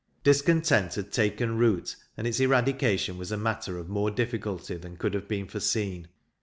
Discontent 0.23 0.95
had 0.95 1.11
taken 1.11 1.59
root, 1.59 1.95
and 2.17 2.25
its 2.25 2.39
eradication 2.39 3.19
was 3.19 3.31
a 3.31 3.37
matter 3.37 3.77
of 3.77 3.87
more 3.87 4.09
difficulty 4.09 4.73
than 4.75 4.97
could 4.97 5.13
have 5.13 5.27
been 5.27 5.47
foreseen. 5.47 6.07